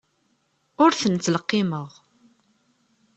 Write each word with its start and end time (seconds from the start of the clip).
Ur 0.83 0.91
ten-ttleqqimeɣ. 0.99 1.89